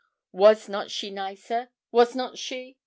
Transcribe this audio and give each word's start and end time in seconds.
'Was 0.31 0.67
not 0.67 0.89
she 0.89 1.11
nicer? 1.11 1.69
was 1.91 2.15
not 2.15 2.35
she? 2.39 2.79